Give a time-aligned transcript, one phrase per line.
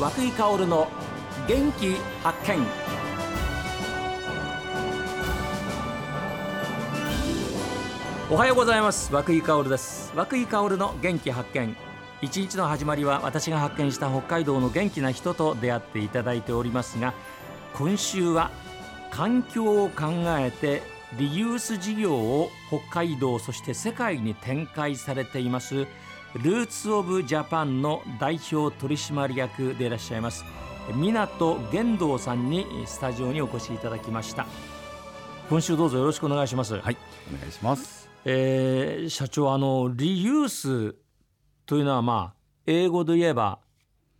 [0.00, 0.88] 和久井薫の
[1.46, 2.66] 元気発見。
[8.30, 9.14] おはようございます。
[9.14, 10.10] 和久井薫です。
[10.16, 11.76] 和久井薫の元気発見。
[12.22, 17.12] 一日の始まりは私が発見した北海道の元気な人と出会っていただいておりますが
[17.74, 18.50] 今週は
[19.10, 20.06] 環境を考
[20.38, 20.82] えて
[21.18, 25.86] リユース事業を北海道そして世界に展開されています
[26.34, 30.44] ルーツ・オブ・ジャパンの代表取締役でいらっしゃいます
[30.94, 34.46] 港玄道さんにスタジオにお越しいただきました。
[35.48, 36.74] 今週どうぞよろしくお願いします。
[36.74, 36.96] はい
[37.34, 38.08] お願いします。
[38.24, 40.96] えー社長あのリユース
[41.66, 42.34] というのはまあ
[42.66, 43.58] 英語で言えば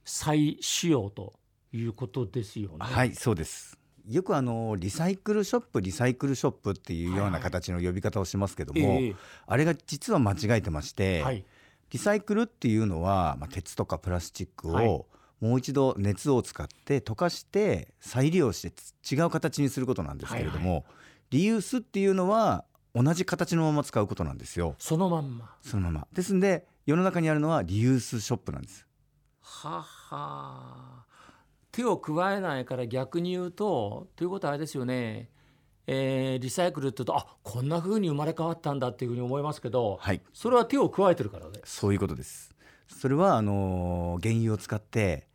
[0.04, 1.32] 再使用と
[1.72, 2.76] いうことですよね。
[2.80, 3.78] はいそうです。
[4.08, 9.16] よくあのリサイクルショップリサイクルショップっていうような形の呼び方をしますけども、ええ。
[9.46, 11.44] あれが実は間違えてまして、はい
[11.90, 14.86] リサイクルっていうのは、まあ、鉄とかプラスチックはい。
[14.88, 15.06] を
[15.40, 20.84] もう一度熱を使って溶かして再利用してつ違う形にすることなんですけれども、
[21.30, 24.74] リユースっていうのは同じ形のまま使うことなんですよ。
[24.78, 25.54] そのまんま。
[25.62, 26.06] そのまま。
[26.12, 28.86] ですんで世の中にあるのはリユースショップなんです。
[29.40, 31.04] はは
[31.72, 35.30] 手を加えないから逆に言うとということはあれですよね、
[35.92, 40.20] えーリサイクルっていうとあこんな風に生まれ変わったんだっていうふうに思いますけど、はい。
[40.32, 42.54] それは手を加えてるからでそういうことです。
[42.86, 45.26] それはあのー原油を使って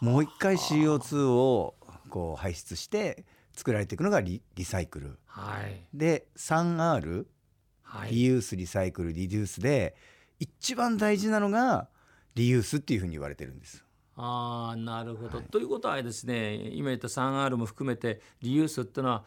[0.00, 1.74] もう一回 CO2 を
[2.08, 5.18] こう排出して作られていくのがリリサイクル。
[5.26, 5.84] はい。
[5.92, 7.26] で 3R
[7.82, 8.10] はい。
[8.10, 9.96] リユースリサイクルリデュースで
[10.38, 11.88] 一番大事なのが
[12.36, 13.84] リユースっていうふうに言われてるんです。
[14.14, 15.46] ああなるほど、はい。
[15.48, 19.24] ということはですね今言った 3R も含めてリユースっていうのは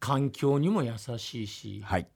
[0.00, 2.06] 環境にも優しいしはい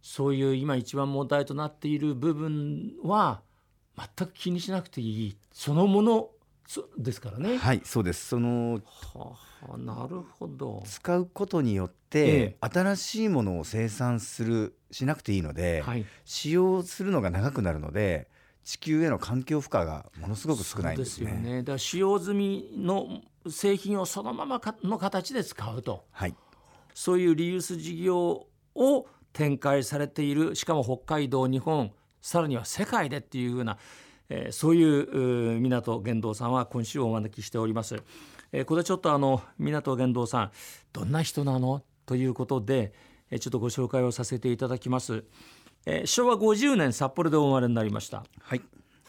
[0.00, 3.42] そういう今一番問題となっている部分は
[3.96, 6.30] 全く気にしなくていいそのもの
[6.66, 7.56] そですからね。
[7.56, 8.80] はいそうですその
[9.14, 9.32] は
[9.72, 10.82] あ、なるほど。
[10.86, 18.28] 使うことによっえて新しいものを生産するしなくていいので、はい、使用するのが長くなるので
[18.64, 21.26] 地球への環境負荷がものすごく少ないんですね。
[21.26, 21.58] ですよね。
[21.58, 26.34] だから使用済みの製品をそのままかの形で使うと、はい
[27.00, 33.78] そういうリユース事業を展開されている、しかも北海道、日本、さらには世界でっていうふうな、
[34.28, 38.02] えーそういう港玄道さんは今週お招きしております。
[38.50, 40.50] えーこれちょっとあの港玄道さん
[40.92, 41.84] どんな人なの？
[42.04, 42.92] ということで、
[43.30, 45.22] えーちょっとご紹介をさせていただきます。
[45.86, 48.24] えー昭和50年札幌でお生まれになりました。
[48.40, 48.60] はい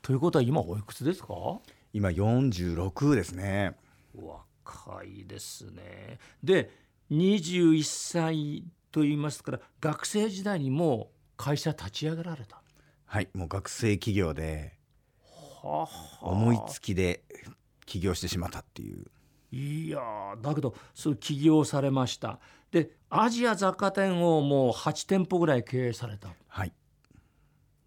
[0.04, 1.34] ということは今おいくつですか？
[1.92, 3.76] 今46ですね。
[4.16, 6.20] 若いですね。
[6.44, 6.70] で
[7.12, 12.62] 21歳と言いますから学生時代にもう会社立ち上げられた。
[13.06, 14.74] はいもう学生企業で
[15.64, 15.88] は
[16.22, 17.24] 思いつきで
[17.86, 19.06] 起業してしまったっていう。
[19.52, 22.40] いやーだけどそう起業されました。
[22.72, 26.30] でアジア雑貨店をもう8店舗ぐらい経営された。
[26.48, 26.74] はい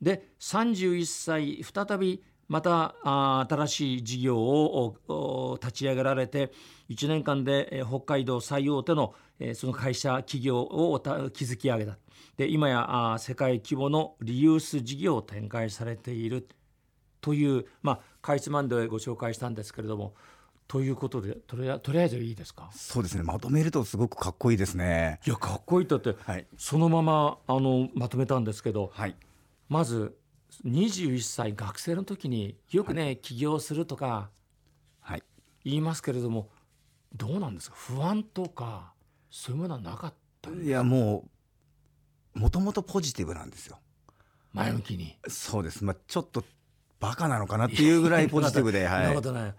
[0.00, 2.94] で31歳再びまた
[3.48, 6.52] 新しい事業を立ち上げられて
[6.90, 11.98] 1年間でえー北海道最大手の、えーその会社企業をた築き上げた。
[12.36, 16.48] で今や世界規模のリユース事業を展開されている。
[17.20, 20.14] というまあかいつまんでご紹介したんですけれども。
[20.68, 22.70] ということでとりあとりあえずいいですか？
[22.72, 23.22] そうですね。
[23.22, 25.20] まとめるとすごくかっこいいですね。
[25.26, 26.46] いやかっこいいだってはい。
[26.56, 28.90] そのままあのまとめたんですけど。
[28.94, 29.14] はい。
[29.68, 30.16] まず
[30.66, 34.30] 21歳学生の時によくね、起業するとか
[35.00, 35.22] はい。
[35.64, 36.50] 言いますけれども
[37.14, 37.76] どうなんですか？
[37.76, 38.92] 不安とか
[39.30, 41.24] そういうものはなかったいやも
[42.34, 43.78] うもともとポジティブなんですよ。
[44.52, 45.16] 前向きに。
[45.28, 45.84] そうです。
[45.84, 46.44] まあちょっと
[47.00, 49.14] バカなのかなっていうぐらいポジティブではい。
[49.14, 49.54] ことない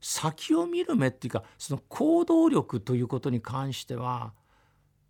[0.00, 4.32] 先を見る目っていうかその行動力ということに関しては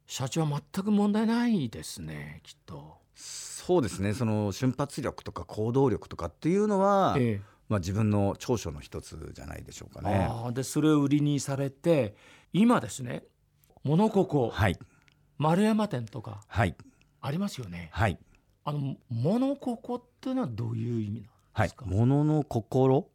[0.07, 3.02] 社長は全く問題ないですねきっと。
[3.15, 4.15] そうですね。
[4.15, 7.53] その瞬発力とか行動力とかっていうのは、ええ。
[7.69, 10.29] まあ、自分の長所の一つじゃないでしょうかね。
[10.53, 12.15] でそれを売りにされて
[12.53, 13.23] 今ですね
[13.83, 14.79] モノココはい。
[15.39, 16.77] 丸山店とかはい。
[17.23, 17.89] ありますよね。
[17.93, 18.19] はい。
[18.65, 23.09] あのモノココっていうのはどういう意味なんはいですか、ものの心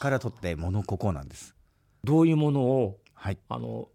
[0.00, 1.54] から取ってものここなんです。
[2.04, 3.38] どういうものをはい。
[3.48, 3.88] あの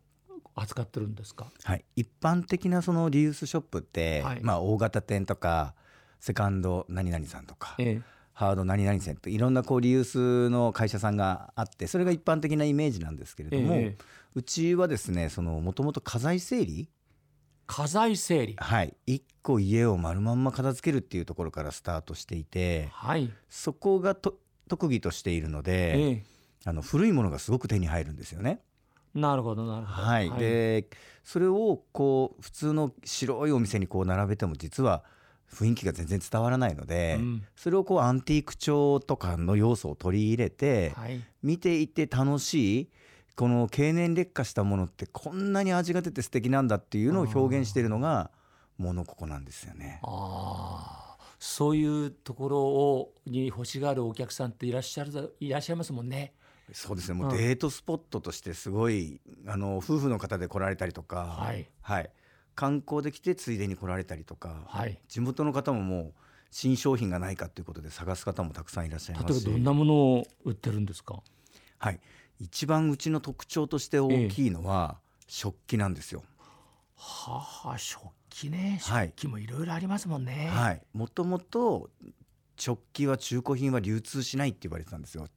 [0.55, 1.51] 扱ってるんですか？
[1.63, 4.39] はい、一般的なそのリユースショップって、はい。
[4.41, 5.73] まあ、大型店とか
[6.19, 8.01] セカンド何々さんとかええ。
[8.33, 13.97] ハード何々店っていろんなこうリユースの会社さんがあってそれが一般的なイメージなんですけれども、ええ。
[14.35, 16.89] うちはですねそのもともと家財整理？
[17.65, 18.55] 家財整理。
[18.57, 18.95] はい。
[19.05, 26.23] 一個家を丸まんま片付けるっていうところからスタートしていてはい、そこがと特技としているので、ええ。
[26.65, 28.61] あの古いものがすごく手に入るんですよね。
[29.13, 30.07] なるほどなるほど。
[30.07, 30.87] はい、で
[31.23, 35.03] それをこう普通の白いお店にこう並べても実は
[35.53, 41.21] 雰囲気が全然伝わらないので、うんそれをこうアンティーク調とかの要素を取り入れて、はい。
[41.43, 42.89] 見ていて楽しい
[43.35, 48.31] この経年劣化したものってこんなに味が出て素敵なんだっていうのを表現しているのが
[48.77, 49.99] モノココなんですよね。
[50.03, 51.02] ああ、
[51.45, 56.33] そういうところをに欲しがるお客さんっていらっしゃるいらっしゃいますもんね。
[56.71, 57.15] そうですね。
[57.15, 57.37] もううん。
[57.37, 61.67] デートスポットとしてすごいあの夫婦の方で来られたりとか、はい。
[61.81, 62.09] はい。
[62.55, 64.97] 観光で来てついでに来られたりとか、はい。
[65.09, 66.13] 地元の方ももう
[66.49, 69.45] 新商品がないかということで探す方もたくさんいらっしゃいますし。
[69.45, 71.21] 例えばどんなものを売ってるんですか？
[71.77, 71.99] はい、
[72.39, 74.97] 一番うちの特徴として大きいのは
[75.27, 76.23] 食器なんですよ。
[76.95, 78.01] はあはあ食
[78.33, 78.79] 器ね。
[78.81, 80.49] はい食器もいろいろありますもんね。
[80.51, 81.89] はい、もともと
[82.57, 85.27] 食器は中古品は流通しないって言われてたんですよ。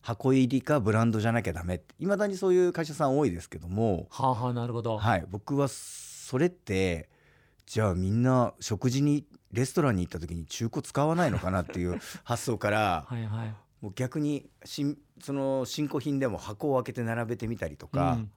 [0.00, 4.98] 箱入りかブランドじゃなきゃダメっていまだにそういう会社さん多いですけども、はあはあなるほど。
[4.98, 7.08] はい、僕はそれって
[7.66, 13.54] じゃあみんな食事にレストランに行った時に中古使わないのかなっていう 発想からはいはい。
[13.80, 18.30] もう逆に新その新古品でも箱を開けて並べてみたりとか、うん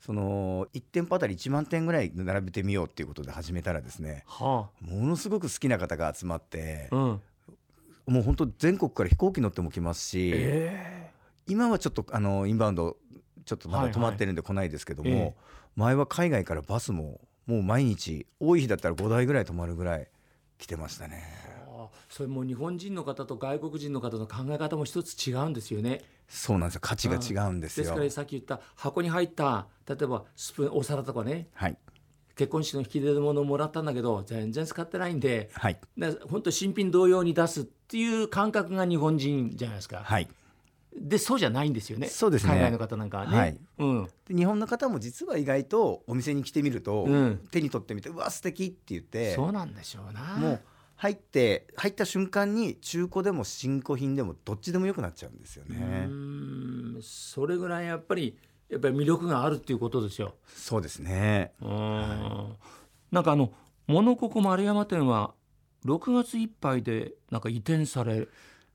[0.00, 6.96] その1店舗あたり1万点ぐらい並べてみようっていうことで始めたらですねはものすごく好きな方が集まってあ。
[6.96, 7.22] うん。
[8.06, 11.10] もう本当全国から飛行機乗っても来ますし、え
[11.46, 12.96] 今はちょっとあのインバウンド
[13.44, 15.34] ちょっとまはいはいだ止まってるんで来ないですけども、ええ
[15.78, 20.08] 前は海外からバスももう毎日多い日だったら5台ぐらい止まるぐらい
[20.58, 21.57] 来てましたね。
[22.08, 26.02] それもう日本人の方と外国人の方の考え方も一つ違うんですよね。
[26.28, 27.84] そうなんですよ価値が違うんですよ。
[27.84, 31.76] ですからさっき言った箱に入った例えばスプーンお皿とかねはい
[32.36, 40.02] 結婚式の引き出物をもらったんだけど全然使ってないんではいで本当新品同様に出すっていう感覚が日本人じゃないですか。
[40.04, 40.28] はい
[41.00, 42.08] でそうじゃないんですよね。
[42.08, 43.38] そうですね海外の方なんかはね。
[43.38, 44.08] はいうん。
[44.26, 50.36] で日本の方も実は意外とお店に来てみると、うん手に取ってみてうわ素敵って言ってそうなんでしょうな。
[50.36, 50.60] もう
[51.00, 56.08] 入って入った瞬間に中古でも新古品でもどっちでもよくなっちゃうんですようね。
[57.00, 58.36] それぐらいやっぱり
[58.68, 60.34] やっぱり魅力があるっていうことですよ。
[60.48, 61.52] そうですね。
[61.62, 62.56] うん
[63.12, 63.52] なんかあの
[63.86, 65.34] モノココ丸山店は
[65.86, 68.26] 6月いっぱいでなんか移転され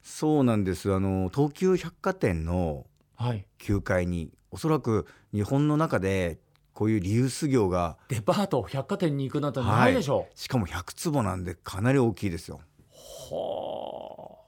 [0.02, 2.86] そうなんですあの東急百貨店の
[3.18, 6.40] はい9階におそらく日本の中で
[6.84, 12.60] こういうリユース業がデパート百貨店に行くなんてないでしょしかも100坪なんでかなり大きいですよ。
[13.32, 13.36] う。
[13.36, 14.44] はあ。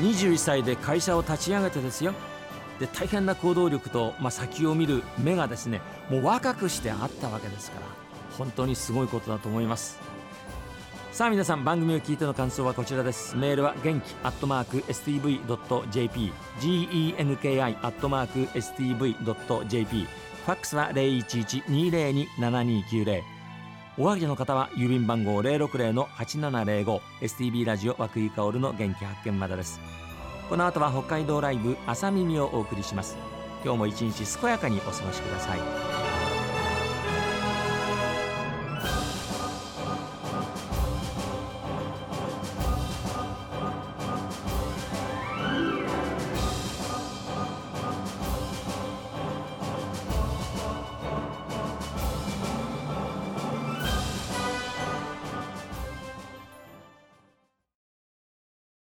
[0.00, 2.14] 21歳で会社を立ち上げてですよ
[2.80, 7.86] で大変な行動力と、まあ、先を見る目がですねもう若くしてあったわけですから
[8.36, 10.09] 本当にすごいことだと思います
[11.20, 13.36] さあ皆さん番組を聞いての感想はこちらです。
[13.36, 23.20] メールは元気アットマーク STV.jp genki アットマーク STV.jp ファックスは0112027290
[23.98, 29.78] おはぎの方は郵便番号060-8705 STB ラジオ和久井薫の元気発見までです。
[30.48, 33.18] この後は北海道ライブ朝耳をお送りします。
[33.62, 35.99] 今日も一日健やかにお過ごしください。